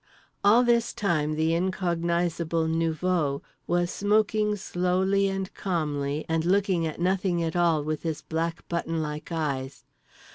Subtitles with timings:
[0.43, 7.43] All this time the incognizable nouveau was smoking slowly and calmly, and looking at nothing
[7.43, 9.85] at all with his black buttonlike eyes.